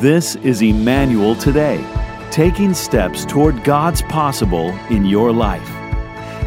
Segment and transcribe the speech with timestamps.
[0.00, 1.84] This is Emmanuel Today,
[2.30, 5.68] taking steps toward God's possible in your life.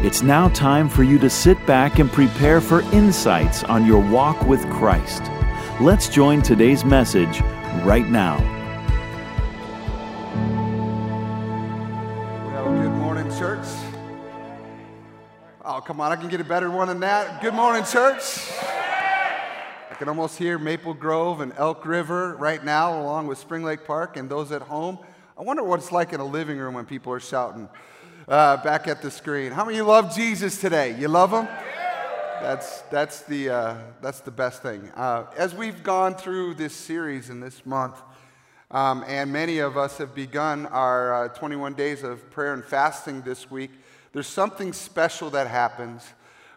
[0.02, 4.40] It's now time for you to sit back and prepare for insights on your walk
[4.46, 5.22] with Christ.
[5.82, 7.42] Let's join today's message
[7.84, 8.38] right now.
[12.46, 13.66] Well, good morning, church.
[15.62, 17.42] Oh, come on, I can get a better one than that.
[17.42, 18.50] Good morning, church.
[19.92, 23.84] I can almost hear Maple Grove and Elk River right now, along with Spring Lake
[23.84, 24.98] Park and those at home.
[25.36, 27.68] I wonder what it's like in a living room when people are shouting
[28.26, 29.52] uh, back at the screen.
[29.52, 30.98] How many of you love Jesus today?
[30.98, 31.46] You love him?
[32.40, 34.90] That's, that's, the, uh, that's the best thing.
[34.96, 38.00] Uh, as we've gone through this series in this month,
[38.70, 43.20] um, and many of us have begun our uh, 21 days of prayer and fasting
[43.20, 43.70] this week,
[44.14, 46.14] there's something special that happens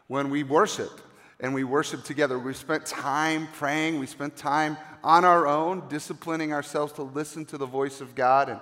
[0.08, 1.02] when we worship
[1.40, 2.40] and we worship together.
[2.40, 7.58] We spent time praying, we spent time on our own, disciplining ourselves to listen to
[7.58, 8.50] the voice of God.
[8.50, 8.60] And,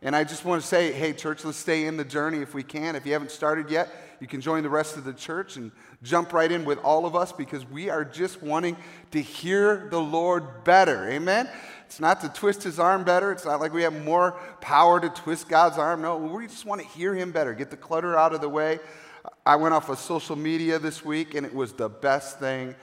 [0.00, 2.62] and I just want to say, hey, church, let's stay in the journey if we
[2.62, 2.96] can.
[2.96, 3.88] If you haven't started yet,
[4.20, 5.70] you can join the rest of the church and
[6.02, 8.76] jump right in with all of us because we are just wanting
[9.10, 11.08] to hear the Lord better.
[11.08, 11.48] Amen?
[11.86, 13.32] It's not to twist his arm better.
[13.32, 16.02] It's not like we have more power to twist God's arm.
[16.02, 18.80] No, we just want to hear him better, get the clutter out of the way.
[19.44, 22.74] I went off of social media this week and it was the best thing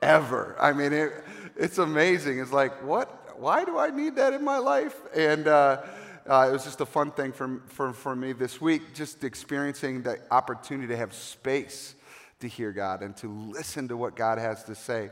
[0.00, 0.56] ever.
[0.58, 1.12] I mean, it,
[1.56, 2.38] it's amazing.
[2.38, 3.38] It's like, what?
[3.38, 4.96] Why do I need that in my life?
[5.14, 5.82] And uh,
[6.28, 10.02] uh, it was just a fun thing for, for, for me this week, just experiencing
[10.02, 11.94] the opportunity to have space
[12.40, 15.10] to hear God and to listen to what God has to say.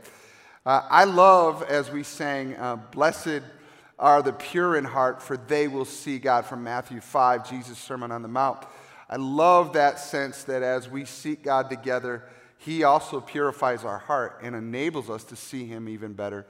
[0.65, 3.41] Uh, I love, as we sang, uh, Blessed
[3.99, 8.11] are the pure in heart, for they will see God from Matthew 5, Jesus' Sermon
[8.11, 8.65] on the Mount.
[9.09, 12.23] I love that sense that as we seek God together,
[12.57, 16.45] He also purifies our heart and enables us to see Him even better.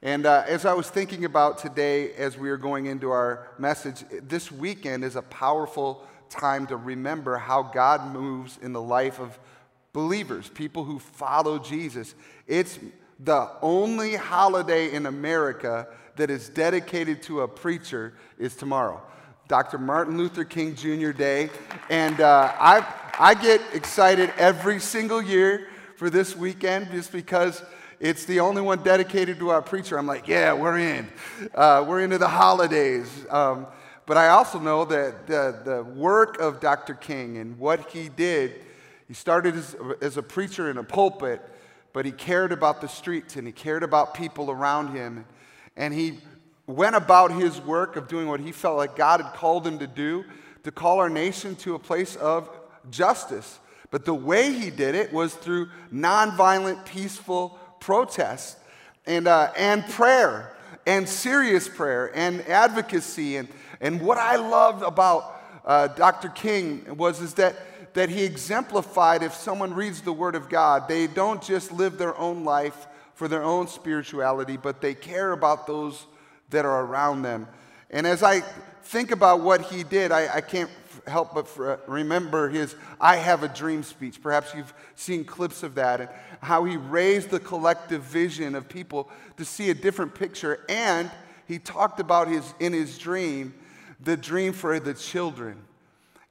[0.00, 4.04] And uh, as I was thinking about today, as we are going into our message,
[4.22, 9.38] this weekend is a powerful time to remember how God moves in the life of
[9.92, 12.14] believers, people who follow Jesus.
[12.46, 12.78] It's
[13.18, 19.02] the only holiday in America that is dedicated to a preacher is tomorrow.
[19.48, 19.78] Dr.
[19.78, 21.10] Martin Luther King Jr.
[21.10, 21.48] Day.
[21.88, 22.86] And uh, I,
[23.18, 27.62] I get excited every single year for this weekend just because
[27.98, 29.98] it's the only one dedicated to our preacher.
[29.98, 31.08] I'm like, yeah, we're in.
[31.54, 33.10] Uh, we're into the holidays.
[33.30, 33.66] Um,
[34.04, 36.92] but I also know that the, the work of Dr.
[36.92, 38.60] King and what he did,
[39.08, 41.40] he started as, as a preacher in a pulpit,
[41.94, 45.24] but he cared about the streets and he cared about people around him.
[45.74, 46.18] And he
[46.68, 49.86] went about his work of doing what he felt like God had called him to
[49.86, 50.24] do,
[50.64, 52.48] to call our nation to a place of
[52.90, 53.58] justice.
[53.90, 58.58] But the way he did it was through nonviolent, peaceful protest
[59.06, 60.54] and, uh, and prayer
[60.86, 63.36] and serious prayer and advocacy.
[63.36, 63.48] And,
[63.80, 66.28] and what I loved about uh, Dr.
[66.28, 71.06] King was is that, that he exemplified if someone reads the Word of God, they
[71.06, 76.06] don't just live their own life for their own spirituality, but they care about those
[76.50, 77.46] that are around them.
[77.90, 78.40] And as I
[78.82, 80.70] think about what he did, I, I can't
[81.06, 84.22] help but remember his I Have a Dream speech.
[84.22, 86.10] Perhaps you've seen clips of that and
[86.42, 90.64] how he raised the collective vision of people to see a different picture.
[90.68, 91.10] And
[91.46, 93.54] he talked about his, in his dream,
[94.00, 95.56] the dream for the children.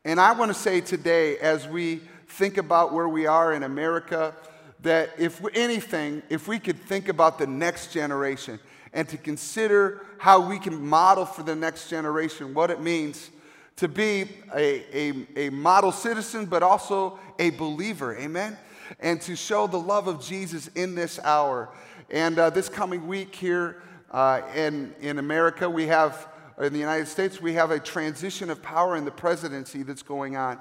[0.05, 4.33] And I want to say today, as we think about where we are in America,
[4.81, 8.59] that if anything, if we could think about the next generation,
[8.97, 13.29] and to consider how we can model for the next generation what it means
[13.75, 18.17] to be a, a, a model citizen, but also a believer.
[18.17, 18.57] Amen?
[18.99, 21.69] And to show the love of Jesus in this hour.
[22.09, 26.27] And uh, this coming week here uh, in, in America, we have,
[26.59, 30.37] in the United States, we have a transition of power in the presidency that's going
[30.37, 30.57] on.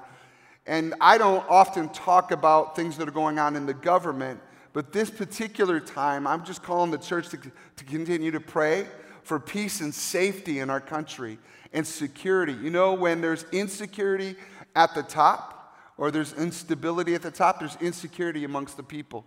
[0.67, 4.39] And I don't often talk about things that are going on in the government
[4.77, 8.85] but this particular time, I'm just calling the church to, to continue to pray
[9.23, 11.39] for peace and safety in our country
[11.73, 12.53] and security.
[12.53, 14.35] You know, when there's insecurity
[14.75, 19.25] at the top or there's instability at the top, there's insecurity amongst the people.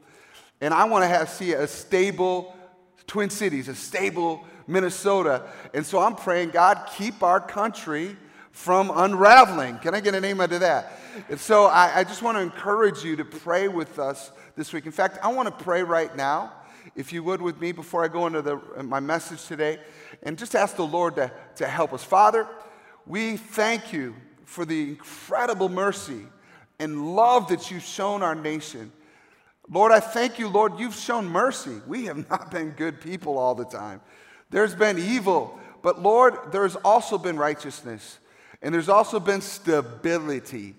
[0.60, 2.56] And I want to have, see a stable
[3.08, 5.42] Twin Cities, a stable Minnesota.
[5.74, 8.16] And so I'm praying, God, keep our country
[8.52, 9.78] from unraveling.
[9.78, 10.92] Can I get an amen to that?
[11.28, 14.30] And so I, I just want to encourage you to pray with us
[14.60, 14.84] this week.
[14.84, 16.52] In fact, I want to pray right now,
[16.94, 19.78] if you would, with me before I go into the, uh, my message today,
[20.22, 22.04] and just ask the Lord to, to help us.
[22.04, 22.46] Father,
[23.06, 24.14] we thank you
[24.44, 26.26] for the incredible mercy
[26.78, 28.92] and love that you've shown our nation.
[29.66, 31.80] Lord, I thank you, Lord, you've shown mercy.
[31.86, 34.02] We have not been good people all the time.
[34.50, 38.18] There's been evil, But Lord, there's also been righteousness,
[38.60, 40.74] and there's also been stability,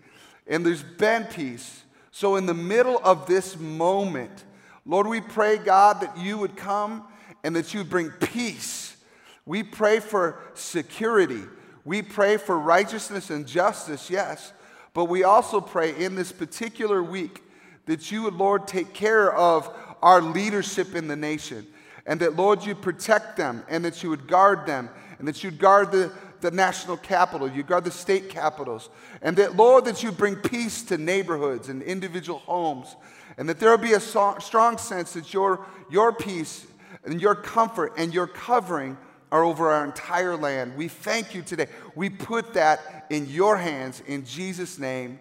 [0.46, 1.82] and there's been peace.
[2.12, 4.44] So, in the middle of this moment,
[4.86, 7.06] Lord, we pray, God, that you would come
[7.44, 8.98] and that you would bring peace.
[9.46, 11.42] We pray for security.
[11.86, 14.54] We pray for righteousness and justice, yes.
[14.94, 17.42] But we also pray in this particular week
[17.86, 21.66] that you would, Lord, take care of our leadership in the nation.
[22.06, 25.60] And that, Lord, you protect them and that you would guard them and that you'd
[25.60, 26.12] guard the,
[26.42, 28.90] the national capital, you guard the state capitals.
[29.22, 32.96] And that, Lord, that you bring peace to neighborhoods and individual homes.
[33.38, 36.66] And that there will be a strong sense that your, your peace
[37.06, 38.98] and your comfort and your covering
[39.32, 40.76] are over our entire land.
[40.76, 41.68] We thank you today.
[41.96, 45.20] We put that in your hands in Jesus' name.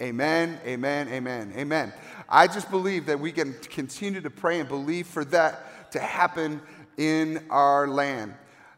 [0.00, 1.92] Amen, amen, amen, amen.
[2.28, 6.60] I just believe that we can continue to pray and believe for that to happen
[6.96, 8.34] in our land.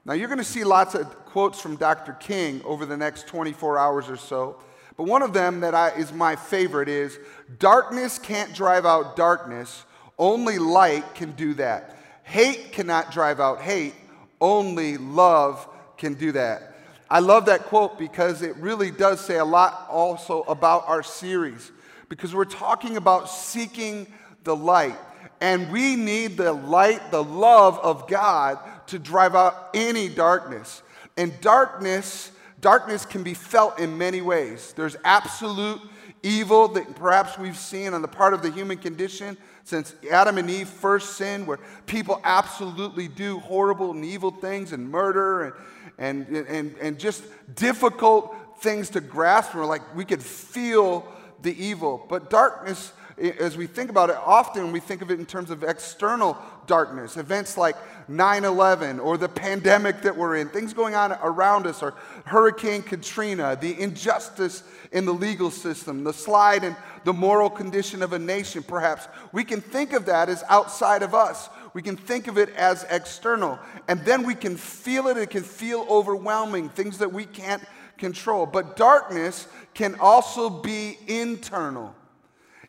[0.07, 2.13] Now, you're going to see lots of quotes from Dr.
[2.13, 4.61] King over the next 24 hours or so.
[4.97, 7.19] But one of them that I, is my favorite is
[7.59, 9.85] Darkness can't drive out darkness,
[10.19, 11.97] only light can do that.
[12.23, 13.95] Hate cannot drive out hate,
[14.41, 15.67] only love
[15.97, 16.75] can do that.
[17.11, 21.71] I love that quote because it really does say a lot also about our series
[22.09, 24.07] because we're talking about seeking
[24.45, 24.99] the light.
[25.45, 30.83] And we need the light, the love of God to drive out any darkness.
[31.19, 32.33] And darkness,
[32.63, 34.73] darkness can be felt in many ways.
[34.75, 35.83] There's absolute
[36.23, 40.49] evil that perhaps we've seen on the part of the human condition since Adam and
[40.49, 45.55] Eve first sinned, where people absolutely do horrible and evil things and murder
[45.99, 47.23] and, and, and, and just
[47.55, 49.55] difficult things to grasp.
[49.55, 51.07] We're like, we could feel
[51.43, 52.07] the evil.
[52.09, 55.63] But darkness, as we think about it, often we think of it in terms of
[55.63, 57.77] external darkness, events like
[58.09, 61.95] 9 11 or the pandemic that we're in, things going on around us, or
[62.25, 64.63] Hurricane Katrina, the injustice
[64.93, 69.07] in the legal system, the slide in the moral condition of a nation, perhaps.
[69.33, 71.49] We can think of that as outside of us.
[71.73, 73.59] We can think of it as external.
[73.89, 75.17] And then we can feel it.
[75.17, 77.63] It can feel overwhelming, things that we can't
[77.99, 78.47] control.
[78.47, 81.95] But darkness can also be internal.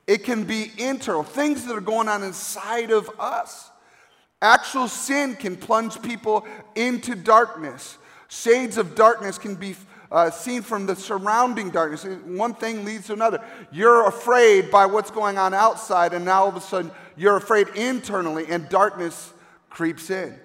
[0.08, 3.72] It can be internal, things that are going on inside of us.
[4.42, 7.98] Actual sin can plunge people into darkness.
[8.28, 9.76] Shades of darkness can be
[10.12, 12.06] uh, seen from the surrounding darkness.
[12.26, 13.44] One thing leads to another.
[13.72, 17.70] You're afraid by what's going on outside, and now all of a sudden you're afraid
[17.70, 19.34] internally, and darkness
[19.70, 20.38] creeps in.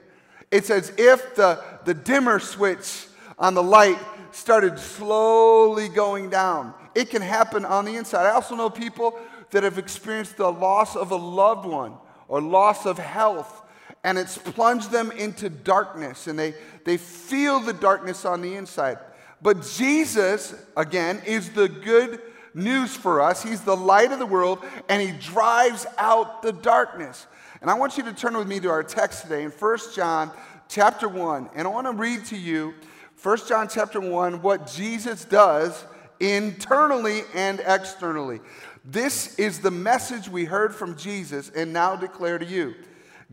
[0.51, 3.07] It's as if the, the dimmer switch
[3.39, 3.99] on the light
[4.33, 6.75] started slowly going down.
[6.95, 8.27] It can happen on the inside.
[8.27, 9.19] I also know people
[9.50, 11.94] that have experienced the loss of a loved one
[12.29, 13.62] or loss of health,
[14.05, 16.55] and it's plunged them into darkness, and they,
[16.85, 18.99] they feel the darkness on the inside.
[19.43, 22.20] But Jesus, again, is the good
[22.55, 23.43] news for us.
[23.43, 27.26] He's the light of the world, and He drives out the darkness.
[27.61, 30.31] And I want you to turn with me to our text today in 1 John
[30.69, 31.50] chapter 1.
[31.55, 32.75] And I want to read to you
[33.23, 35.85] 1 John chapter 1 what Jesus does
[36.20, 38.41] internally and externally.
[38.85, 42.75] This is the message we heard from Jesus and now declare to you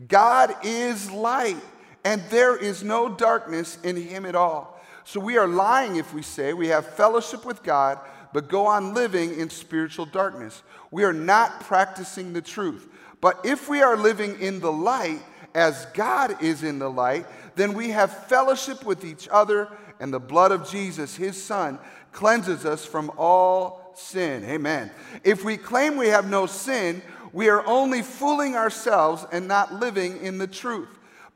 [0.06, 1.56] God is light,
[2.04, 4.80] and there is no darkness in him at all.
[5.04, 7.98] So we are lying if we say we have fellowship with God,
[8.32, 10.62] but go on living in spiritual darkness.
[10.90, 12.88] We are not practicing the truth.
[13.20, 15.20] But if we are living in the light,
[15.54, 19.68] as God is in the light, then we have fellowship with each other,
[19.98, 21.78] and the blood of Jesus, his Son,
[22.12, 24.44] cleanses us from all sin.
[24.44, 24.90] Amen.
[25.24, 27.02] If we claim we have no sin,
[27.32, 30.88] we are only fooling ourselves and not living in the truth.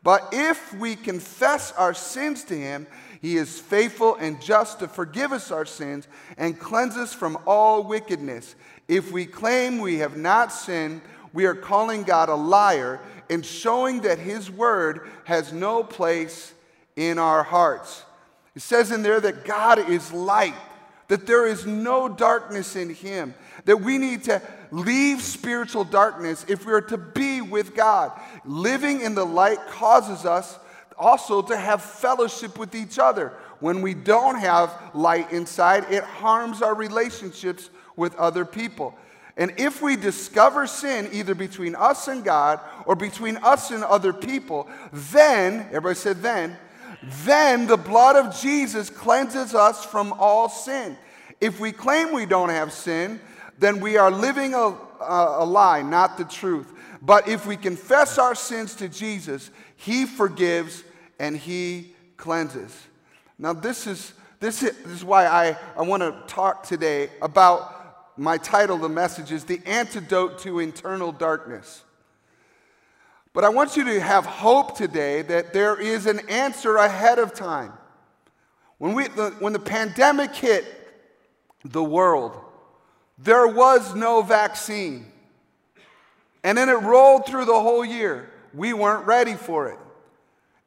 [0.03, 2.87] But if we confess our sins to him,
[3.21, 7.85] he is faithful and just to forgive us our sins and cleanse us from all
[7.85, 8.57] wickedness.
[8.89, 11.03] If we claim we have not sinned,
[11.33, 13.01] we are calling God a liar
[13.31, 16.53] and showing that his word has no place
[16.97, 18.03] in our hearts.
[18.55, 20.55] It says in there that God is light,
[21.13, 23.35] that there is no darkness in him,
[23.67, 24.41] that we need to
[24.71, 28.19] leave spiritual darkness if we are to be with God.
[28.47, 30.59] Living in the light causes us
[30.97, 33.35] also to have fellowship with each other.
[33.61, 38.97] When we don't have light inside, it harms our relationships with other people.
[39.37, 44.15] And if we discover sin either between us and God or between us and other
[44.15, 46.57] people, then, everybody said then,
[47.25, 50.97] then the blood of Jesus cleanses us from all sin.
[51.41, 53.21] If we claim we don't have sin,
[53.59, 56.73] then we are living a, a, a lie, not the truth.
[57.01, 60.85] But if we confess our sins to Jesus, He forgives
[61.19, 62.87] and He cleanses.
[63.39, 67.83] Now, this is, this is, this is why I, I want to talk today about
[68.17, 71.83] my title, the message is The Antidote to Internal Darkness.
[73.35, 77.33] But I want you to have hope today that there is an answer ahead of
[77.33, 77.73] time.
[78.79, 80.65] When, we, the, when the pandemic hit
[81.65, 82.37] the world,
[83.17, 85.07] there was no vaccine.
[86.45, 88.29] And then it rolled through the whole year.
[88.53, 89.79] We weren't ready for it.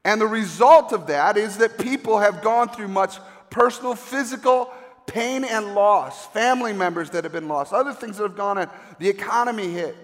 [0.04, 3.18] And the result of that is that people have gone through much
[3.50, 4.72] personal, physical
[5.08, 8.70] pain and loss, family members that have been lost, other things that have gone on,
[9.00, 9.96] the economy hit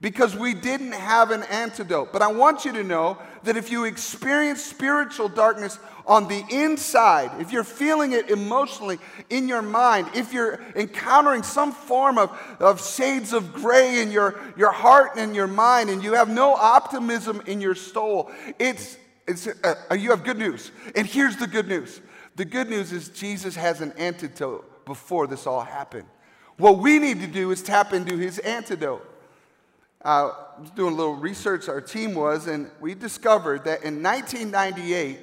[0.00, 2.12] because we didn't have an antidote.
[2.12, 7.30] But I want you to know that if you experience spiritual darkness on the inside,
[7.40, 8.98] if you're feeling it emotionally
[9.30, 14.38] in your mind, if you're encountering some form of, of shades of gray in your,
[14.56, 19.46] your heart and your mind, and you have no optimism in your soul, it's, it's
[19.46, 20.72] uh, you have good news.
[20.94, 22.00] And here's the good news
[22.36, 26.06] the good news is Jesus has an antidote before this all happened.
[26.58, 29.15] What we need to do is tap into his antidote.
[30.06, 30.30] Uh,
[30.76, 35.18] doing a little research, our team was, and we discovered that in 1998,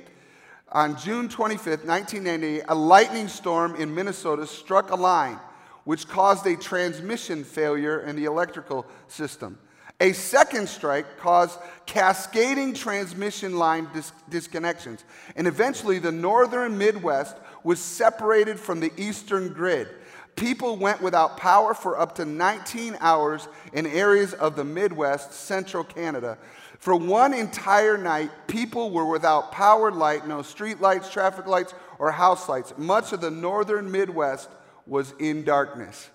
[0.74, 5.40] on June 25th, 1998, a lightning storm in Minnesota struck a line
[5.86, 9.58] which caused a transmission failure in the electrical system.
[10.02, 15.06] A second strike caused cascading transmission line dis- disconnections,
[15.38, 19.88] and eventually the northern Midwest was separated from the eastern grid.
[20.36, 25.84] People went without power for up to 19 hours in areas of the Midwest, central
[25.84, 26.38] Canada.
[26.80, 32.12] For one entire night, people were without power light, no street lights, traffic lights, or
[32.12, 32.74] house lights.
[32.78, 34.50] Much of the northern Midwest
[34.86, 36.10] was in darkness.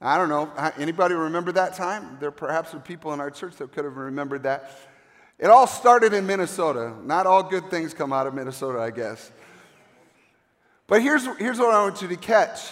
[0.00, 2.18] I don't know, anybody remember that time?
[2.20, 4.70] There perhaps were people in our church that could have remembered that.
[5.38, 6.94] It all started in Minnesota.
[7.02, 9.30] Not all good things come out of Minnesota, I guess.
[10.86, 12.70] But here's, here's what I want you to catch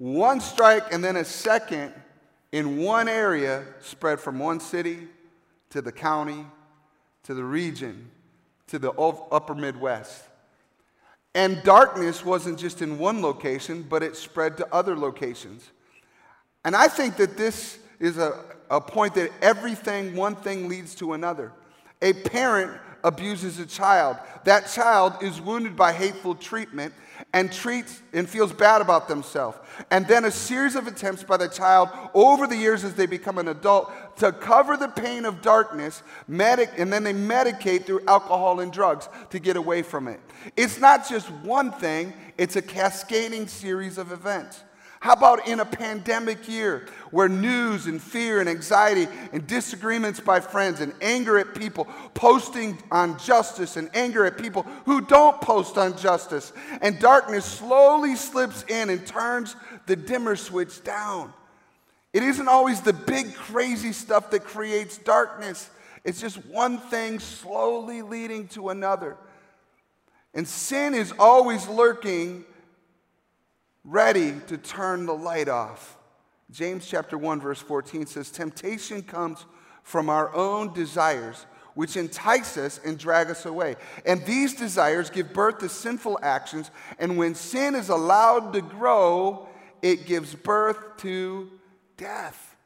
[0.00, 1.92] one strike and then a second
[2.52, 5.06] in one area spread from one city
[5.68, 6.46] to the county
[7.24, 8.10] to the region
[8.68, 10.24] to the upper Midwest.
[11.34, 15.70] And darkness wasn't just in one location, but it spread to other locations.
[16.64, 21.12] And I think that this is a, a point that everything, one thing leads to
[21.12, 21.52] another.
[22.00, 24.16] A parent abuses a child.
[24.44, 26.94] That child is wounded by hateful treatment
[27.32, 29.58] and treats and feels bad about themselves.
[29.90, 33.38] And then a series of attempts by the child over the years as they become
[33.38, 38.60] an adult to cover the pain of darkness, medic, and then they medicate through alcohol
[38.60, 40.20] and drugs to get away from it.
[40.56, 44.62] It's not just one thing, it's a cascading series of events.
[45.00, 50.40] How about in a pandemic year where news and fear and anxiety and disagreements by
[50.40, 55.78] friends and anger at people posting on justice and anger at people who don't post
[55.78, 56.52] on justice
[56.82, 61.32] and darkness slowly slips in and turns the dimmer switch down?
[62.12, 65.70] It isn't always the big crazy stuff that creates darkness.
[66.04, 69.16] It's just one thing slowly leading to another.
[70.34, 72.44] And sin is always lurking
[73.90, 75.98] ready to turn the light off.
[76.52, 79.44] James chapter 1 verse 14 says temptation comes
[79.82, 81.44] from our own desires
[81.74, 83.74] which entice us and drag us away.
[84.06, 89.48] And these desires give birth to sinful actions, and when sin is allowed to grow,
[89.82, 91.50] it gives birth to
[91.96, 92.56] death.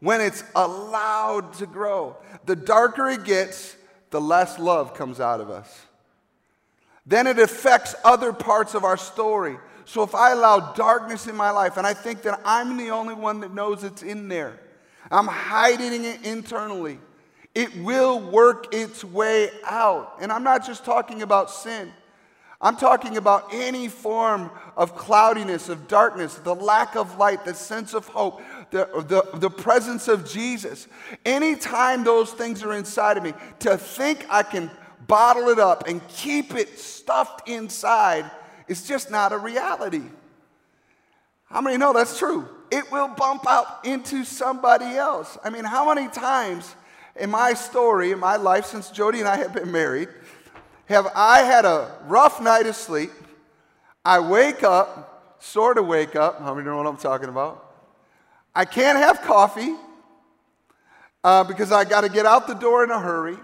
[0.00, 3.76] When it's allowed to grow, the darker it gets,
[4.10, 5.86] the less love comes out of us.
[7.06, 9.58] Then it affects other parts of our story.
[9.86, 13.14] So if I allow darkness in my life and I think that I'm the only
[13.14, 14.58] one that knows it's in there,
[15.12, 16.98] I'm hiding it internally,
[17.54, 20.16] it will work its way out.
[20.20, 21.92] And I'm not just talking about sin.
[22.60, 27.94] I'm talking about any form of cloudiness, of darkness, the lack of light, the sense
[27.94, 30.88] of hope, the, the, the presence of Jesus.
[31.24, 34.68] Anytime those things are inside of me, to think I can
[35.06, 38.28] bottle it up and keep it stuffed inside
[38.68, 40.02] it's just not a reality.
[41.46, 42.48] How many know that's true?
[42.70, 45.38] It will bump out into somebody else.
[45.44, 46.74] I mean, how many times
[47.14, 50.08] in my story, in my life, since Jody and I have been married,
[50.86, 53.10] have I had a rough night of sleep?
[54.04, 56.40] I wake up, sort of wake up.
[56.40, 57.62] How many know what I'm talking about?
[58.54, 59.74] I can't have coffee
[61.22, 63.36] uh, because I got to get out the door in a hurry.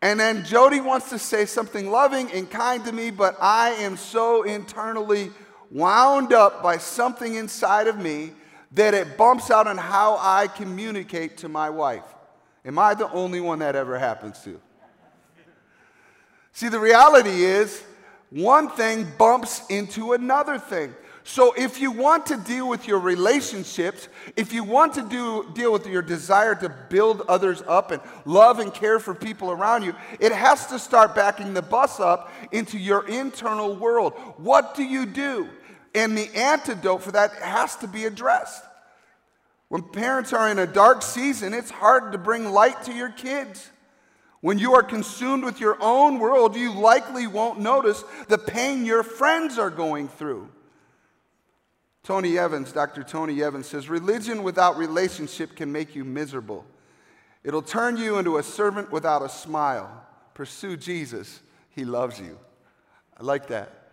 [0.00, 3.96] And then Jody wants to say something loving and kind to me, but I am
[3.96, 5.30] so internally
[5.70, 8.32] wound up by something inside of me
[8.72, 12.04] that it bumps out on how I communicate to my wife.
[12.64, 14.60] Am I the only one that ever happens to?
[16.52, 17.82] See, the reality is
[18.30, 20.94] one thing bumps into another thing.
[21.28, 25.70] So if you want to deal with your relationships, if you want to do, deal
[25.70, 29.94] with your desire to build others up and love and care for people around you,
[30.20, 34.14] it has to start backing the bus up into your internal world.
[34.38, 35.50] What do you do?
[35.94, 38.64] And the antidote for that has to be addressed.
[39.68, 43.70] When parents are in a dark season, it's hard to bring light to your kids.
[44.40, 49.02] When you are consumed with your own world, you likely won't notice the pain your
[49.02, 50.48] friends are going through.
[52.08, 53.02] Tony Evans, Dr.
[53.02, 56.64] Tony Evans says religion without relationship can make you miserable.
[57.44, 60.06] It'll turn you into a servant without a smile.
[60.32, 62.38] Pursue Jesus, He loves you.
[63.20, 63.90] I like that.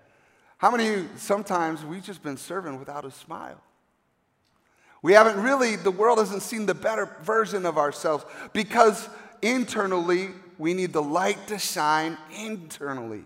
[0.59, 3.59] How many of you, sometimes we've just been serving without a smile?
[5.01, 9.09] We haven't really, the world hasn't seen the better version of ourselves because
[9.41, 13.25] internally we need the light to shine internally.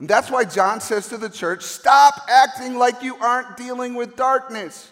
[0.00, 4.16] And that's why John says to the church stop acting like you aren't dealing with
[4.16, 4.90] darkness.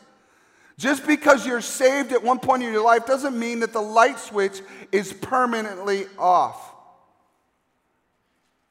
[0.77, 4.21] Just because you're saved at one point in your life doesn't mean that the light
[4.21, 4.61] switch
[4.93, 6.73] is permanently off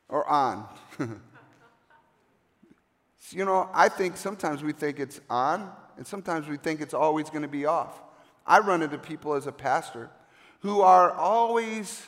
[0.07, 0.65] or on.
[3.31, 7.29] you know, I think sometimes we think it's on, and sometimes we think it's always
[7.29, 8.01] going to be off.
[8.45, 10.09] I run into people as a pastor
[10.61, 12.07] who are always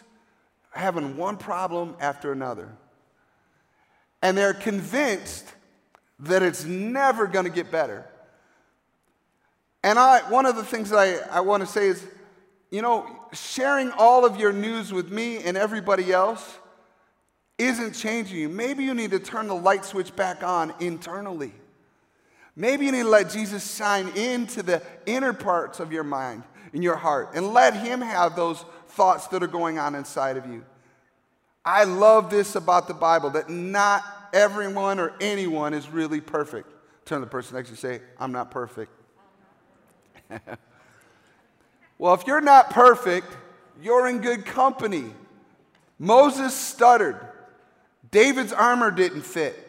[0.71, 2.69] having one problem after another.
[4.21, 5.45] And they're convinced
[6.19, 8.05] that it's never going to get better.
[9.83, 12.05] And I, one of the things that I, I want to say is,
[12.69, 16.57] you know, sharing all of your news with me and everybody else
[17.57, 18.49] isn't changing you.
[18.49, 21.53] Maybe you need to turn the light switch back on internally.
[22.55, 26.81] Maybe you need to let Jesus shine into the inner parts of your mind, in
[26.81, 30.65] your heart, and let Him have those thoughts that are going on inside of you.
[31.63, 34.03] I love this about the Bible that not
[34.33, 36.71] everyone or anyone is really perfect.
[37.05, 38.91] Turn to the person next to you say, I'm not perfect.
[41.97, 43.27] well, if you're not perfect,
[43.81, 45.05] you're in good company.
[45.97, 47.19] Moses stuttered.
[48.11, 49.65] David's armor didn't fit.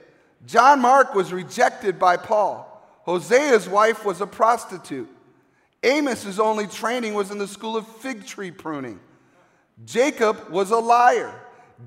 [0.46, 2.66] John Mark was rejected by Paul.
[3.06, 5.08] Hosea's wife was a prostitute.
[5.82, 9.00] Amos's only training was in the school of fig tree pruning.
[9.84, 11.34] Jacob was a liar.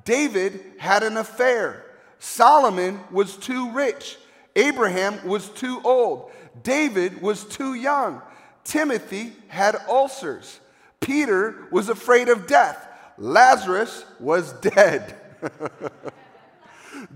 [0.06, 1.86] David had an affair.
[2.19, 4.17] Solomon was too rich.
[4.56, 6.32] Abraham was too old.
[6.62, 8.21] David was too young.
[8.63, 10.60] Timothy had ulcers.
[10.99, 12.88] Peter was afraid of death.
[13.17, 15.15] Lazarus was dead.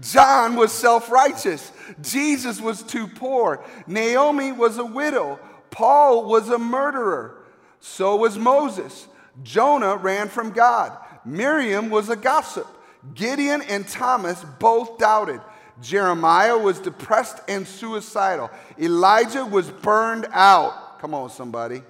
[0.01, 1.71] John was self righteous.
[2.01, 3.63] Jesus was too poor.
[3.85, 5.39] Naomi was a widow.
[5.71, 7.45] Paul was a murderer.
[7.79, 9.07] So was Moses.
[9.43, 10.97] Jonah ran from God.
[11.27, 12.67] Miriam was a gossip.
[13.13, 15.41] Gideon and Thomas both doubted.
[15.81, 18.49] Jeremiah was depressed and suicidal.
[18.79, 20.99] Elijah was burned out.
[20.99, 21.83] Come on, somebody.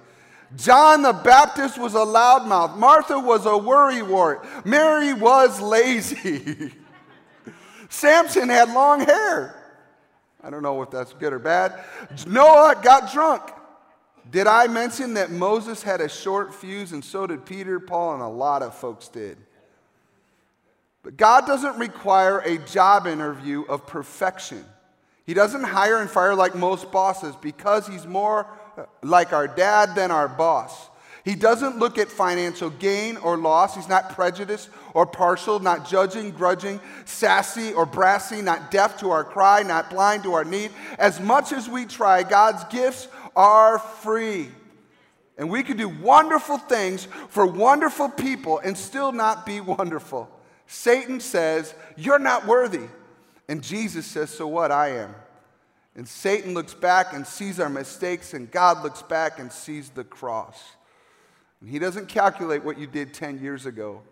[0.56, 2.76] John the Baptist was a loudmouth.
[2.76, 4.64] Martha was a worrywart.
[4.66, 6.72] Mary was lazy.
[7.88, 9.54] Samson had long hair.
[10.42, 11.78] I don't know if that's good or bad.
[12.26, 13.42] Noah got drunk.
[14.30, 18.22] Did I mention that Moses had a short fuse and so did Peter, Paul, and
[18.22, 19.38] a lot of folks did?
[21.02, 24.64] But God doesn't require a job interview of perfection.
[25.24, 29.94] He doesn't hire and fire like most bosses because he's more uh, like our dad
[29.94, 30.90] than our boss.
[31.24, 33.74] He doesn't look at financial gain or loss.
[33.74, 39.24] He's not prejudiced or partial, not judging, grudging, sassy or brassy, not deaf to our
[39.24, 40.70] cry, not blind to our need.
[40.98, 44.48] As much as we try, God's gifts are free.
[45.38, 50.28] And we can do wonderful things for wonderful people and still not be wonderful.
[50.66, 52.88] Satan says, You're not worthy.
[53.48, 54.72] And Jesus says, So what?
[54.72, 55.14] I am.
[55.94, 60.04] And Satan looks back and sees our mistakes, and God looks back and sees the
[60.04, 60.62] cross.
[61.60, 64.02] And he doesn't calculate what you did 10 years ago,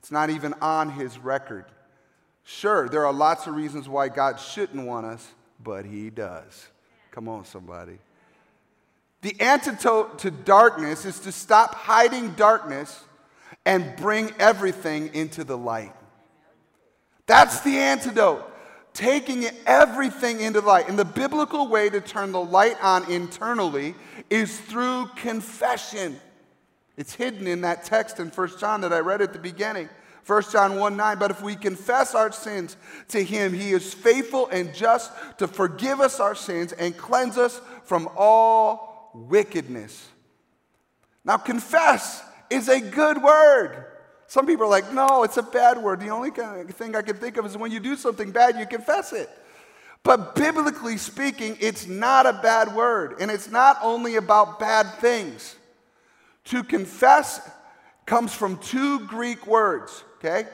[0.00, 1.66] it's not even on his record.
[2.44, 5.28] Sure, there are lots of reasons why God shouldn't want us,
[5.62, 6.68] but he does.
[7.10, 7.98] Come on, somebody.
[9.22, 13.04] The antidote to darkness is to stop hiding darkness
[13.66, 15.92] and bring everything into the light.
[17.26, 18.44] That's the antidote.
[18.94, 20.88] Taking everything into light.
[20.88, 23.94] And the biblical way to turn the light on internally
[24.30, 26.18] is through confession.
[26.96, 29.88] It's hidden in that text in 1 John that I read at the beginning.
[30.26, 32.76] 1 John 1 9, but if we confess our sins
[33.08, 37.60] to him, he is faithful and just to forgive us our sins and cleanse us
[37.84, 40.08] from all wickedness.
[41.24, 43.84] Now, confess is a good word.
[44.26, 46.00] Some people are like, no, it's a bad word.
[46.00, 49.12] The only thing I can think of is when you do something bad, you confess
[49.12, 49.30] it.
[50.02, 53.16] But biblically speaking, it's not a bad word.
[53.20, 55.56] And it's not only about bad things.
[56.44, 57.40] To confess
[58.06, 60.48] comes from two Greek words, okay?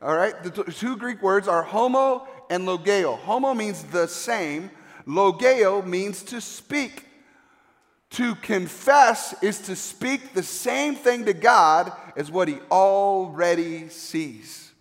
[0.00, 0.40] All right?
[0.42, 3.18] The two Greek words are homo and logeo.
[3.18, 4.70] Homo means the same,
[5.06, 7.06] logeo means to speak.
[8.12, 14.72] To confess is to speak the same thing to God as what He already sees.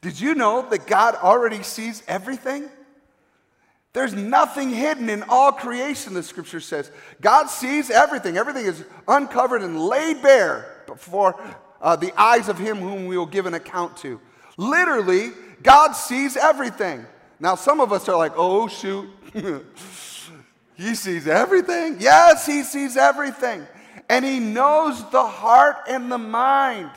[0.00, 2.68] Did you know that God already sees everything?
[3.92, 6.90] There's nothing hidden in all creation, the scripture says.
[7.20, 8.36] God sees everything.
[8.36, 11.40] Everything is uncovered and laid bare before
[11.80, 14.20] uh, the eyes of Him whom we will give an account to.
[14.56, 15.30] Literally,
[15.62, 17.06] God sees everything.
[17.38, 19.08] Now, some of us are like, oh, shoot.
[20.82, 21.96] He sees everything.
[22.00, 23.66] Yes, He sees everything.
[24.08, 26.90] And He knows the heart and the mind.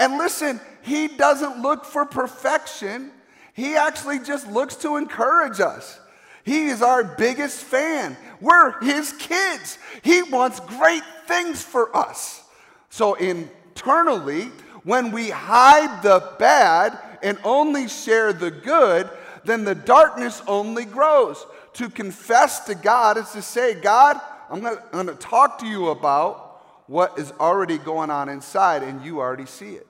[0.00, 3.10] And listen, He doesn't look for perfection,
[3.52, 6.00] He actually just looks to encourage us.
[6.44, 8.16] He is our biggest fan.
[8.40, 9.78] We're His kids.
[10.02, 12.42] He wants great things for us.
[12.88, 14.50] So, internally,
[14.84, 19.08] when we hide the bad and only share the good,
[19.44, 25.06] then the darkness only grows to confess to God is to say, God, I'm going
[25.06, 29.70] to talk to you about what is already going on inside, and you already see
[29.74, 29.86] it.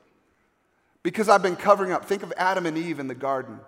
[1.02, 2.04] Because I've been covering up.
[2.04, 3.58] Think of Adam and Eve in the garden.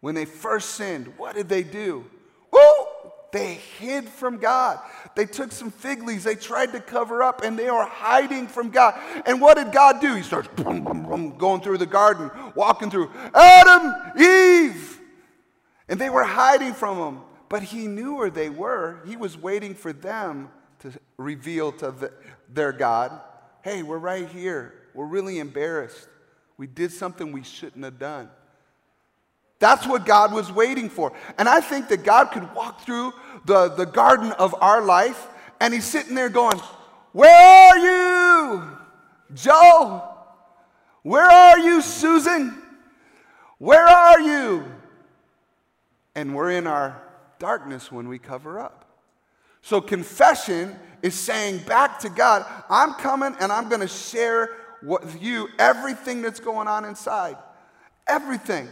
[0.00, 2.04] When they first sinned, what did they do?
[2.52, 2.60] Woo!
[3.30, 4.78] They hid from God.
[5.14, 8.70] They took some fig leaves, they tried to cover up, and they are hiding from
[8.70, 8.98] God.
[9.26, 10.14] And what did God do?
[10.14, 14.98] He starts boom, boom, boom, going through the garden, walking through Adam, Eve.
[15.88, 17.20] And they were hiding from him.
[17.48, 19.00] But he knew where they were.
[19.06, 22.12] He was waiting for them to reveal to the,
[22.52, 23.20] their God,
[23.62, 24.74] hey, we're right here.
[24.94, 26.08] We're really embarrassed.
[26.56, 28.30] We did something we shouldn't have done.
[29.58, 31.12] That's what God was waiting for.
[31.36, 33.12] And I think that God could walk through
[33.44, 35.26] the, the garden of our life
[35.60, 36.58] and he's sitting there going,
[37.12, 38.62] Where are you,
[39.34, 40.04] Joe?
[41.02, 42.54] Where are you, Susan?
[43.58, 44.64] Where are you?
[46.14, 47.02] And we're in our
[47.38, 48.84] darkness when we cover up.
[49.62, 55.20] So, confession is saying back to God, I'm coming and I'm going to share with
[55.20, 57.36] you everything that's going on inside.
[58.06, 58.68] Everything.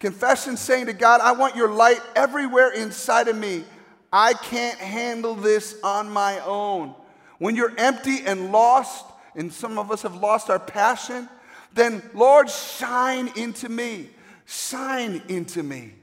[0.00, 3.64] Confession saying to God, I want your light everywhere inside of me.
[4.12, 6.94] I can't handle this on my own.
[7.38, 11.28] When you're empty and lost, and some of us have lost our passion,
[11.72, 14.10] then Lord, shine into me.
[14.44, 15.94] Shine into me.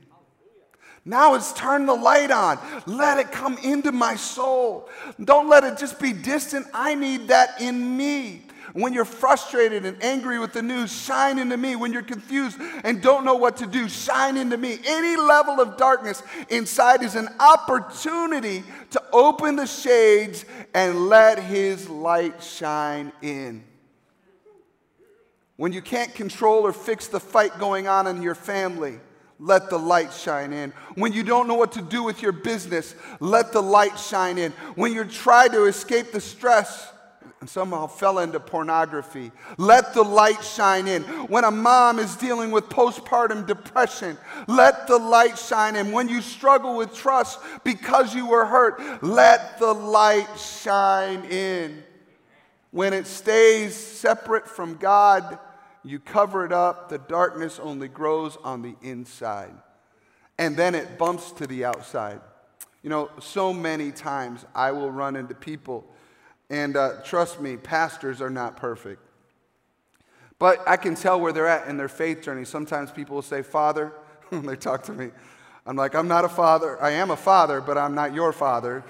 [1.09, 2.59] Now it's turn the light on.
[2.85, 4.87] Let it come into my soul.
[5.21, 6.67] Don't let it just be distant.
[6.71, 8.43] I need that in me.
[8.73, 11.75] When you're frustrated and angry with the news, shine into me.
[11.75, 14.77] When you're confused and don't know what to do, shine into me.
[14.85, 20.45] Any level of darkness inside is an opportunity to open the shades
[20.75, 23.63] and let His light shine in.
[25.55, 28.99] When you can't control or fix the fight going on in your family,
[29.39, 30.73] let the light shine in.
[30.95, 34.51] When you don't know what to do with your business, let the light shine in.
[34.75, 36.91] When you're trying to escape the stress
[37.39, 41.03] and somehow fell into pornography, let the light shine in.
[41.03, 45.93] When a mom is dealing with postpartum depression, let the light shine in.
[45.93, 51.81] When you struggle with trust because you were hurt, let the light shine in.
[52.71, 55.39] When it stays separate from God,
[55.83, 59.53] you cover it up, the darkness only grows on the inside.
[60.37, 62.21] And then it bumps to the outside.
[62.83, 65.85] You know, so many times I will run into people,
[66.49, 69.01] and uh, trust me, pastors are not perfect.
[70.39, 72.45] But I can tell where they're at in their faith journey.
[72.45, 73.91] Sometimes people will say, Father,
[74.29, 75.11] when they talk to me,
[75.65, 76.81] I'm like, I'm not a father.
[76.81, 78.83] I am a father, but I'm not your father.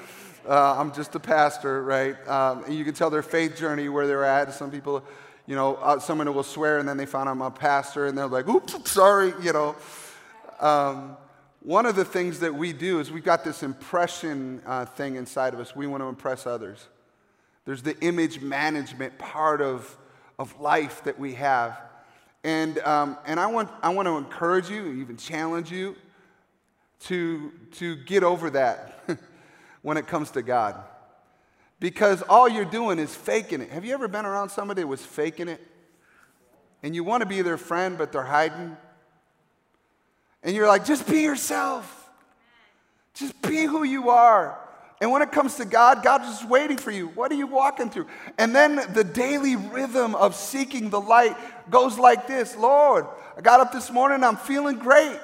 [0.47, 2.15] Uh, I'm just a pastor, right?
[2.27, 4.53] Um, and you can tell their faith journey where they're at.
[4.53, 5.03] Some people,
[5.49, 8.15] you know, uh, someone will swear and then they found out I'm a pastor and
[8.15, 9.75] they're like, oops, sorry, you know.
[10.59, 11.17] Um,
[11.61, 15.55] one of the things that we do is we've got this impression uh, thing inside
[15.55, 15.75] of us.
[15.75, 16.87] We want to impress others.
[17.65, 19.97] There's the image management part of,
[20.37, 21.81] of life that we have.
[22.43, 25.95] And, um, and I, want, I want to encourage you, even challenge you
[27.05, 29.03] to, to get over that
[29.81, 30.75] when it comes to God
[31.79, 33.71] because all you're doing is faking it.
[33.71, 35.61] Have you ever been around somebody that was faking it?
[36.83, 38.75] And you want to be their friend, but they're hiding?
[40.43, 42.09] And you're like, just be yourself.
[43.13, 44.57] Just be who you are.
[45.01, 47.07] And when it comes to God, God's just waiting for you.
[47.09, 48.07] What are you walking through?
[48.37, 51.37] And then the daily rhythm of seeking the light
[51.69, 55.19] goes like this Lord, I got up this morning, I'm feeling great.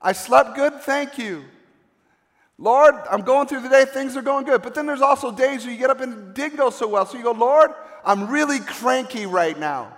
[0.00, 1.44] I slept good, thank you.
[2.62, 4.62] Lord, I'm going through the day, things are going good.
[4.62, 7.04] But then there's also days where you get up and didn't go so well.
[7.04, 7.72] So you go, Lord,
[8.04, 9.92] I'm really cranky right now.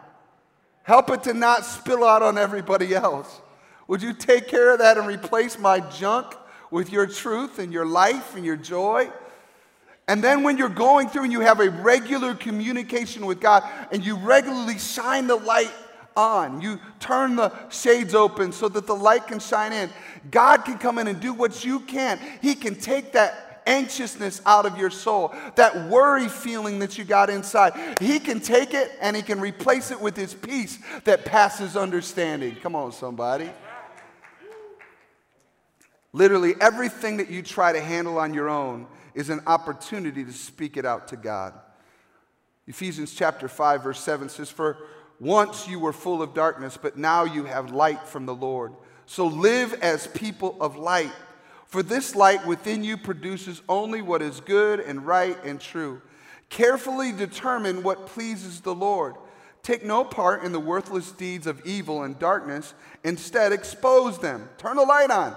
[0.82, 3.42] Help it to not spill out on everybody else.
[3.86, 6.34] Would you take care of that and replace my junk
[6.70, 9.10] with your truth and your life and your joy?
[10.08, 14.02] And then when you're going through and you have a regular communication with God and
[14.02, 15.70] you regularly shine the light
[16.16, 16.60] on.
[16.60, 19.90] You turn the shades open so that the light can shine in.
[20.30, 22.20] God can come in and do what you can't.
[22.40, 27.30] He can take that anxiousness out of your soul, that worry feeling that you got
[27.30, 27.98] inside.
[28.00, 32.56] He can take it and he can replace it with his peace that passes understanding.
[32.56, 33.50] Come on, somebody.
[36.12, 40.76] Literally, everything that you try to handle on your own is an opportunity to speak
[40.76, 41.54] it out to God.
[42.66, 44.78] Ephesians chapter 5, verse 7 says, For
[45.20, 48.72] once you were full of darkness, but now you have light from the Lord.
[49.06, 51.12] So live as people of light.
[51.66, 56.00] For this light within you produces only what is good and right and true.
[56.48, 59.14] Carefully determine what pleases the Lord.
[59.62, 62.74] Take no part in the worthless deeds of evil and darkness.
[63.02, 64.48] Instead, expose them.
[64.58, 65.36] Turn the light on.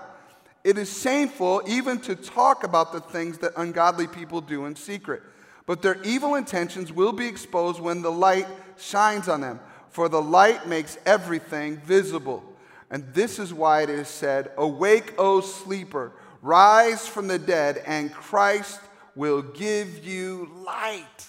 [0.64, 5.24] It is shameful even to talk about the things that ungodly people do in secret.
[5.66, 9.60] But their evil intentions will be exposed when the light shines on them
[9.98, 12.44] for the light makes everything visible.
[12.92, 16.12] And this is why it is said, Awake, O sleeper,
[16.44, 18.80] rise from the dead, and Christ
[19.16, 21.26] will give you light.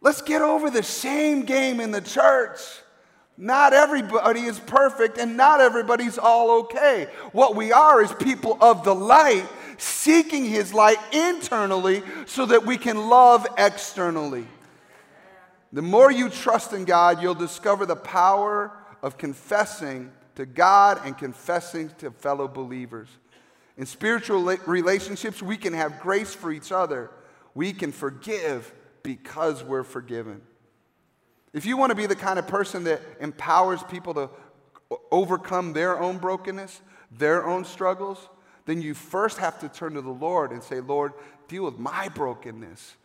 [0.00, 2.60] Let's get over the shame game in the church.
[3.36, 7.08] Not everybody is perfect and not everybody's all okay.
[7.32, 9.44] What we are is people of the light,
[9.76, 14.46] seeking his light internally so that we can love externally.
[15.72, 21.16] The more you trust in God, you'll discover the power of confessing to God and
[21.16, 23.08] confessing to fellow believers.
[23.76, 27.10] In spiritual relationships, we can have grace for each other.
[27.54, 30.40] We can forgive because we're forgiven.
[31.52, 34.30] If you want to be the kind of person that empowers people to
[35.10, 38.28] overcome their own brokenness, their own struggles,
[38.66, 41.12] then you first have to turn to the Lord and say, Lord,
[41.46, 42.96] deal with my brokenness.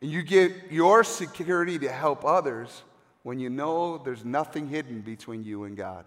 [0.00, 2.82] And you get your security to help others
[3.22, 6.04] when you know there's nothing hidden between you and God.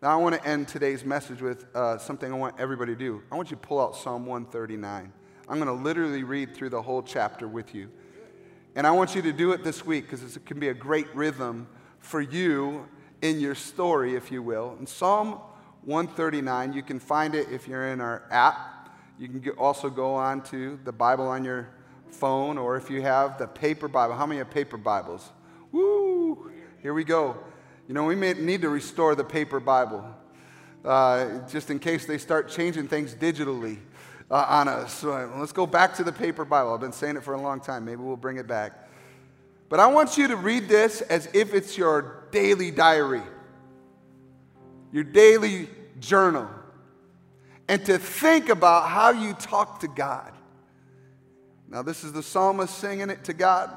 [0.00, 3.22] Now, I want to end today's message with uh, something I want everybody to do.
[3.30, 5.12] I want you to pull out Psalm 139.
[5.48, 7.88] I'm going to literally read through the whole chapter with you.
[8.74, 11.14] And I want you to do it this week because it can be a great
[11.14, 11.68] rhythm
[12.00, 12.88] for you
[13.20, 14.76] in your story, if you will.
[14.80, 15.38] In Psalm
[15.84, 18.88] 139, you can find it if you're in our app.
[19.18, 21.68] You can also go on to the Bible on your
[22.12, 24.14] phone or if you have the paper Bible.
[24.14, 25.30] How many have paper Bibles?
[25.72, 26.50] Woo!
[26.80, 27.36] Here we go.
[27.88, 30.04] You know, we may need to restore the paper Bible
[30.84, 33.78] uh, just in case they start changing things digitally
[34.30, 34.92] uh, on us.
[34.92, 36.74] So uh, let's go back to the paper Bible.
[36.74, 37.84] I've been saying it for a long time.
[37.84, 38.88] Maybe we'll bring it back.
[39.68, 43.22] But I want you to read this as if it's your daily diary,
[44.92, 46.48] your daily journal,
[47.68, 50.32] and to think about how you talk to God.
[51.72, 53.70] Now, this is the psalmist singing it to God,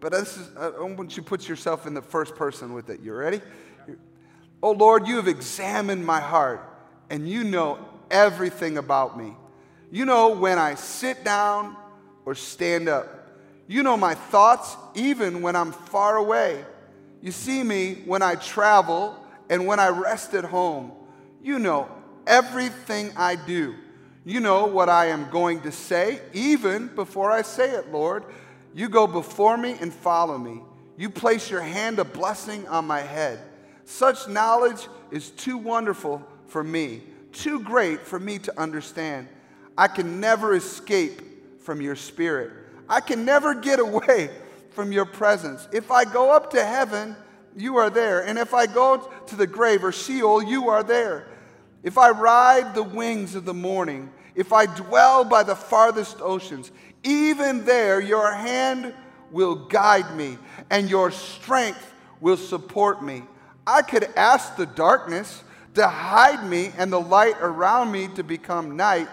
[0.00, 2.88] but this is, uh, I want you to put yourself in the first person with
[2.88, 3.00] it.
[3.00, 3.42] You ready?
[4.62, 6.66] Oh Lord, you have examined my heart,
[7.10, 7.78] and you know
[8.10, 9.36] everything about me.
[9.90, 11.76] You know when I sit down
[12.24, 13.28] or stand up.
[13.66, 16.64] You know my thoughts even when I'm far away.
[17.20, 19.14] You see me when I travel
[19.50, 20.90] and when I rest at home.
[21.42, 21.90] You know
[22.26, 23.74] everything I do.
[24.26, 28.24] You know what I am going to say, even before I say it, Lord.
[28.74, 30.62] You go before me and follow me.
[30.96, 33.38] You place your hand of blessing on my head.
[33.84, 39.28] Such knowledge is too wonderful for me, too great for me to understand.
[39.78, 42.50] I can never escape from your spirit.
[42.88, 44.30] I can never get away
[44.70, 45.68] from your presence.
[45.72, 47.14] If I go up to heaven,
[47.56, 48.26] you are there.
[48.26, 51.28] And if I go to the grave or Sheol, you are there.
[51.84, 56.70] If I ride the wings of the morning, if I dwell by the farthest oceans,
[57.02, 58.94] even there your hand
[59.32, 60.38] will guide me
[60.70, 63.22] and your strength will support me.
[63.66, 65.42] I could ask the darkness
[65.74, 69.08] to hide me and the light around me to become night,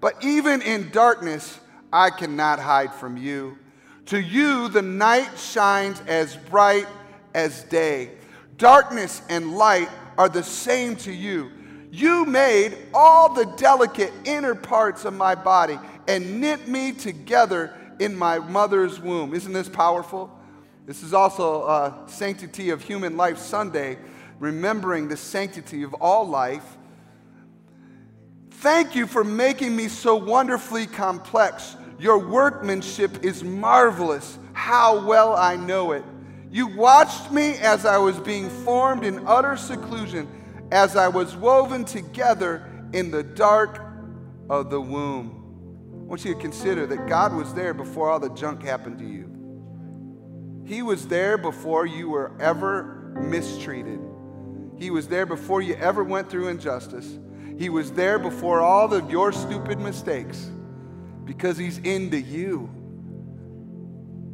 [0.00, 1.58] but even in darkness,
[1.92, 3.58] I cannot hide from you.
[4.06, 6.86] To you, the night shines as bright
[7.34, 8.12] as day.
[8.56, 11.50] Darkness and light are the same to you.
[11.96, 18.14] You made all the delicate inner parts of my body and knit me together in
[18.14, 19.32] my mother's womb.
[19.32, 20.30] Isn't this powerful?
[20.84, 23.96] This is also a Sanctity of Human Life Sunday,
[24.38, 26.76] remembering the sanctity of all life.
[28.50, 31.76] Thank you for making me so wonderfully complex.
[31.98, 34.38] Your workmanship is marvelous.
[34.52, 36.04] How well I know it.
[36.50, 40.28] You watched me as I was being formed in utter seclusion,
[40.72, 43.80] as I was woven together in the dark
[44.48, 45.32] of the womb.
[45.92, 49.04] I want you to consider that God was there before all the junk happened to
[49.04, 49.26] you.
[50.66, 54.00] He was there before you were ever mistreated.
[54.76, 57.18] He was there before you ever went through injustice.
[57.58, 60.50] He was there before all of your stupid mistakes
[61.24, 62.70] because He's into you.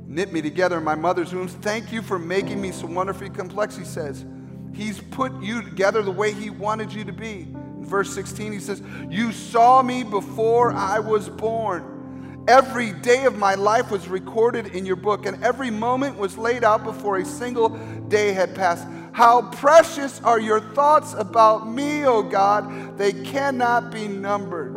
[0.07, 1.49] Knit me together in my mother's womb.
[1.49, 4.25] Thank you for making me so wonderfully complex, He says.
[4.75, 7.49] He's put you together the way He wanted you to be.
[7.53, 12.45] In verse 16, He says, You saw me before I was born.
[12.49, 16.65] Every day of my life was recorded in your book, and every moment was laid
[16.65, 17.69] out before a single
[18.09, 18.87] day had passed.
[19.13, 22.99] How precious are your thoughts about me, O God.
[22.99, 24.75] They cannot be numbered.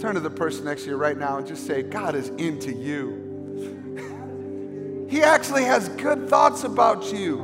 [0.00, 2.72] Turn to the person next to you right now and just say, God is into
[2.72, 3.24] you.
[5.08, 7.38] he actually has good thoughts about you,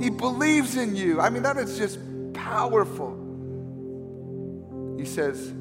[0.00, 1.20] He believes in you.
[1.20, 1.98] I mean, that is just
[2.32, 3.20] powerful.
[4.98, 5.52] He says,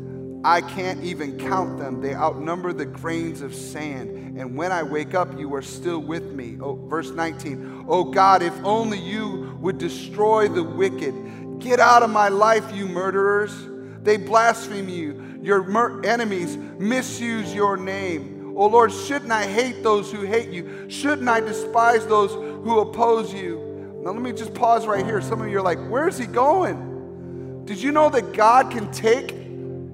[0.46, 2.02] I can't even count them.
[2.02, 4.38] They outnumber the grains of sand.
[4.38, 6.58] And when I wake up, you are still with me.
[6.60, 7.86] Oh, verse 19.
[7.88, 11.14] Oh God, if only you would destroy the wicked.
[11.60, 13.54] Get out of my life, you murderers.
[14.02, 15.40] They blaspheme you.
[15.42, 18.54] Your mur- enemies misuse your name.
[18.58, 20.90] Oh Lord, shouldn't I hate those who hate you?
[20.90, 23.73] Shouldn't I despise those who oppose you?
[24.04, 25.22] Now, let me just pause right here.
[25.22, 27.64] Some of you are like, where's he going?
[27.64, 29.32] Did you know that God can take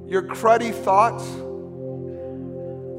[0.08, 1.24] your cruddy thoughts,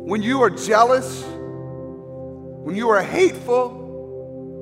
[0.06, 3.70] when you are jealous, when you are hateful,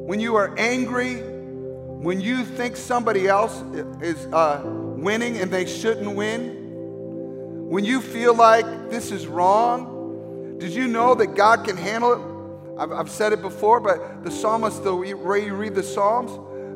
[0.06, 3.62] when you are angry, when you think somebody else
[4.00, 10.70] is uh, winning and they shouldn't win, when you feel like this is wrong, did
[10.70, 12.37] you know that God can handle it?
[12.78, 16.30] I've, I've said it before, but the psalmist, the way you read the Psalms,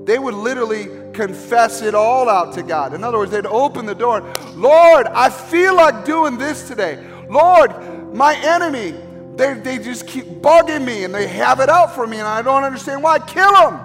[0.05, 2.93] they would literally confess it all out to God.
[2.93, 4.21] In other words, they'd open the door.
[4.55, 7.09] Lord, I feel like doing this today.
[7.31, 8.95] Lord, my enemy,
[9.37, 12.43] they, they just keep bugging me and they have it out for me and I
[12.43, 13.21] don't understand why.
[13.21, 13.81] Kill them.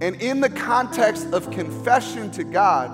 [0.00, 2.88] And in the context of confession to God,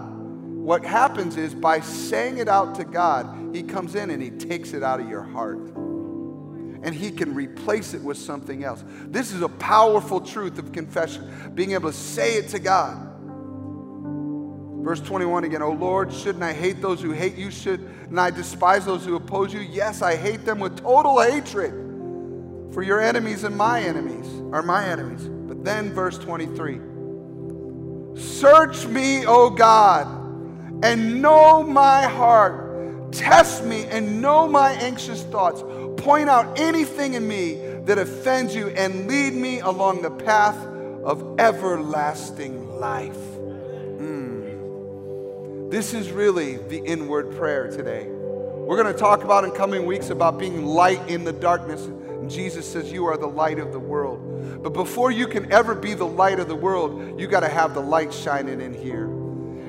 [0.66, 4.72] what happens is by saying it out to God, He comes in and He takes
[4.72, 5.86] it out of your heart
[6.87, 8.85] and He can replace it with something else.
[9.09, 12.96] This is a powerful truth of confession, being able to say it to God.
[14.85, 17.51] Verse 21 again, Oh Lord, shouldn't I hate those who hate you?
[17.51, 19.59] Shouldn't I despise those who oppose you?
[19.61, 21.72] Yes, I hate them with total hatred.
[22.72, 25.27] For your enemies and my enemies are my enemies.
[25.29, 26.79] But then, verse 23
[28.16, 30.07] Search me, O God,
[30.85, 33.11] and know my heart.
[33.11, 35.62] Test me and know my anxious thoughts
[35.96, 37.54] point out anything in me
[37.85, 40.56] that offends you and lead me along the path
[41.04, 43.16] of everlasting life.
[43.98, 45.70] Mm.
[45.70, 48.06] This is really the inward prayer today.
[48.09, 51.88] We're going to talk about in coming weeks about being light in the darkness.
[52.26, 54.62] Jesus says, You are the light of the world.
[54.62, 57.74] But before you can ever be the light of the world, you got to have
[57.74, 59.06] the light shining in here.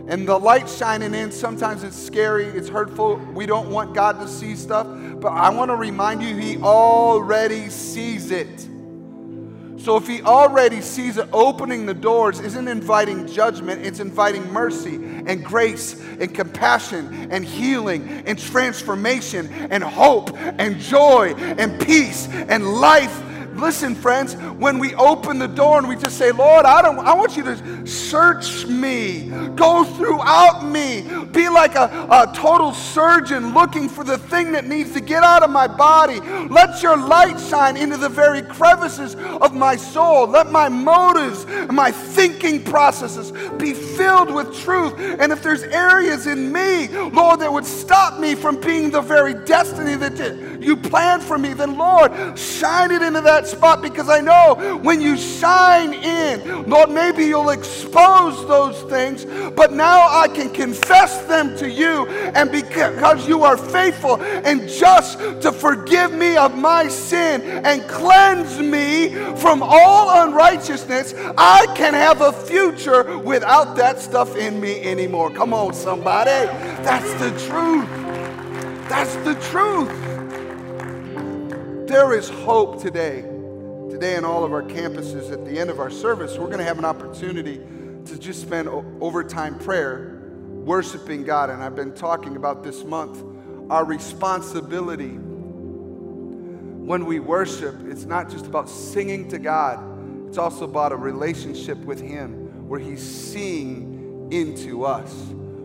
[0.08, 3.18] And the light shining in, sometimes it's scary, it's hurtful.
[3.34, 4.88] We don't want God to see stuff.
[5.20, 8.68] But I want to remind you, He already sees it.
[9.78, 14.96] So if He already sees it, opening the doors isn't inviting judgment, it's inviting mercy
[14.96, 22.66] and grace and compassion and healing and transformation and hope and joy and peace and
[22.66, 23.24] life
[23.58, 27.14] Listen, friends, when we open the door and we just say, Lord, I, don't, I
[27.14, 33.90] want you to search me, go throughout me, be like a, a total surgeon looking
[33.90, 36.20] for the thing that needs to get out of my body.
[36.50, 40.28] Let your light shine into the very crevices of my soul.
[40.28, 44.94] Let my motives and my thinking processes be filled with truth.
[44.98, 49.34] And if there's areas in me, Lord, that would stop me from being the very
[49.46, 54.22] destiny that you planned for me, then Lord, shine it into that spot because I
[54.22, 60.50] know when you shine in, Lord, maybe you'll expose those things, but now I can
[60.54, 62.08] confess them to you.
[62.08, 68.60] And because you are faithful and just to forgive me of my sin and cleanse
[68.60, 75.32] me from all unrighteousness, I can have a future without that stuff in me anymore.
[75.32, 76.48] Come on, somebody.
[76.84, 77.90] That's the truth.
[78.90, 79.92] That's the truth.
[81.88, 83.37] There is hope today.
[83.98, 86.64] Today, in all of our campuses, at the end of our service, we're going to
[86.64, 87.60] have an opportunity
[88.06, 88.70] to just spend
[89.02, 90.22] overtime prayer
[90.52, 91.50] worshiping God.
[91.50, 93.24] And I've been talking about this month
[93.72, 95.16] our responsibility
[96.86, 97.74] when we worship.
[97.88, 99.80] It's not just about singing to God,
[100.28, 105.12] it's also about a relationship with Him where He's seeing into us,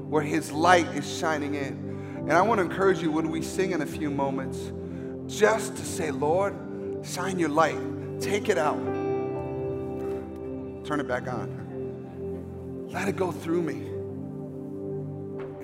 [0.08, 2.16] where His light is shining in.
[2.20, 4.72] And I want to encourage you when we sing in a few moments,
[5.26, 6.56] just to say, Lord,
[7.04, 7.76] shine your light,
[8.22, 8.78] take it out,
[10.84, 12.88] turn it back on.
[12.90, 13.88] Let it go through me.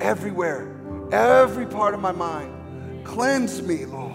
[0.00, 0.80] Everywhere,
[1.12, 3.06] every part of my mind.
[3.06, 4.14] Cleanse me, Lord.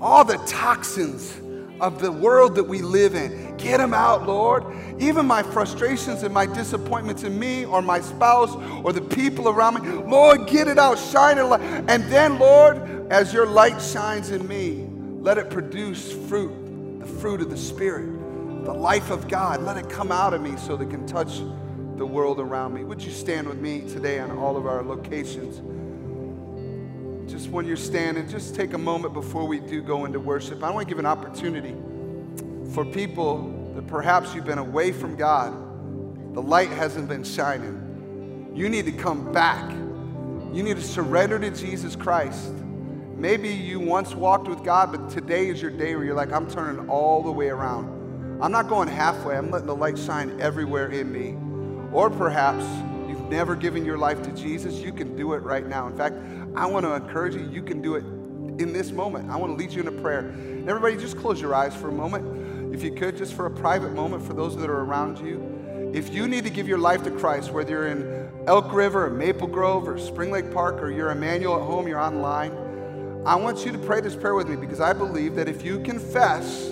[0.00, 1.40] All the toxins
[1.80, 3.56] of the world that we live in.
[3.56, 4.64] Get them out, Lord.
[4.98, 8.54] Even my frustrations and my disappointments in me or my spouse
[8.84, 9.90] or the people around me.
[9.90, 11.44] Lord, get it out, shine it.
[11.88, 12.78] And then, Lord,
[13.10, 14.88] as your light shines in me,
[15.20, 16.52] let it produce fruit,
[17.04, 18.06] the fruit of the Spirit,
[18.64, 19.62] the life of God.
[19.62, 21.40] Let it come out of me so that it can touch
[21.96, 22.84] the world around me.
[22.84, 25.60] Would you stand with me today on all of our locations?
[27.26, 30.62] just when you're standing, just take a moment before we do go into worship.
[30.62, 31.74] I want to give an opportunity
[32.72, 35.52] for people that perhaps you've been away from God,
[36.34, 38.52] the light hasn't been shining.
[38.54, 39.68] You need to come back.
[40.52, 42.52] You need to surrender to Jesus Christ.
[43.16, 46.50] Maybe you once walked with God, but today is your day where you're like, I'm
[46.50, 48.42] turning all the way around.
[48.42, 51.36] I'm not going halfway, I'm letting the light shine everywhere in me.
[51.92, 52.64] Or perhaps
[53.08, 55.86] you've never given your life to Jesus, you can do it right now.
[55.86, 56.16] In fact,
[56.56, 58.04] I want to encourage you, you can do it
[58.60, 59.30] in this moment.
[59.30, 60.34] I want to lead you in a prayer.
[60.68, 62.74] everybody, just close your eyes for a moment.
[62.74, 65.92] If you could, just for a private moment for those that are around you.
[65.94, 69.10] If you need to give your life to Christ, whether you're in Elk River or
[69.10, 72.50] Maple Grove or Spring Lake Park or you're Emmanuel at home, you're online,
[73.26, 75.80] I want you to pray this prayer with me because I believe that if you
[75.80, 76.68] confess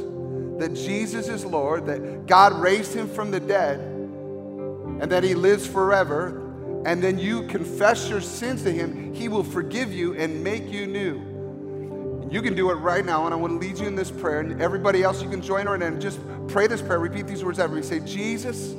[0.59, 5.67] that Jesus is Lord, that God raised him from the dead, and that he lives
[5.67, 6.43] forever,
[6.85, 10.87] and then you confess your sins to Him, He will forgive you and make you
[10.87, 12.29] new.
[12.31, 14.41] You can do it right now, and I want to lead you in this prayer.
[14.41, 16.01] And everybody else, you can join right in.
[16.01, 16.99] Just pray this prayer.
[16.99, 17.83] Repeat these words me.
[17.83, 18.75] Say, Jesus,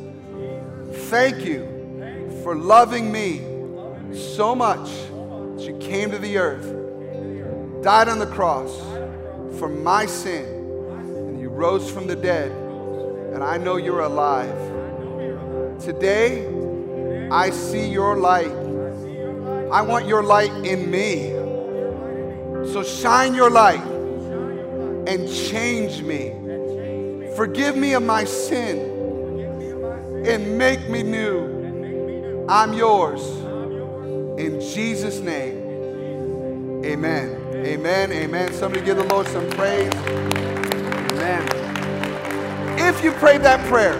[1.09, 3.39] thank you for loving me
[4.13, 6.65] so much that you came to the earth,
[7.83, 8.79] died on the cross
[9.59, 12.49] for my sin, and you rose from the dead,
[13.33, 14.57] and I know you're alive.
[15.81, 16.47] Today,
[17.29, 18.51] I see your light.
[19.69, 21.31] I want your light in me.
[22.71, 26.31] So shine your light and change me.
[27.35, 28.79] Forgive me of my sin
[30.25, 32.45] and make me new.
[32.47, 33.27] I'm yours.
[34.39, 37.42] In Jesus' name, amen.
[37.65, 38.11] Amen.
[38.11, 38.53] Amen.
[38.53, 39.93] Somebody give the Lord some praise.
[39.93, 41.47] Amen.
[42.77, 43.97] If you prayed that prayer,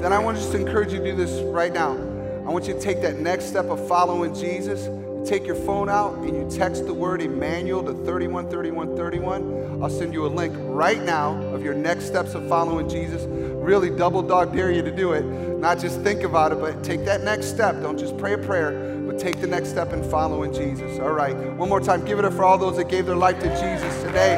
[0.00, 1.92] then I want to just encourage you to do this right now.
[1.92, 4.88] I want you to take that next step of following Jesus.
[5.28, 9.82] take your phone out and you text the word Emmanuel to 313131.
[9.82, 13.22] I'll send you a link right now of your next steps of following Jesus.
[13.24, 15.22] Really double dog dare you to do it.
[15.64, 17.80] Not just think about it, but take that next step.
[17.80, 20.98] Don't just pray a prayer, but take the next step in following Jesus.
[20.98, 21.34] All right.
[21.56, 22.04] One more time.
[22.04, 24.34] Give it up for all those that gave their life to Jesus today.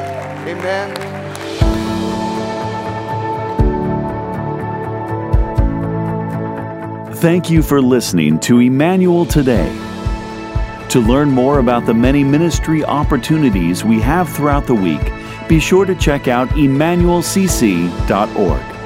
[0.47, 0.95] Amen.
[7.15, 9.67] Thank you for listening to Emmanuel Today.
[10.91, 15.01] To learn more about the many ministry opportunities we have throughout the week,
[15.49, 18.76] be sure to check out emmanuelcc.org.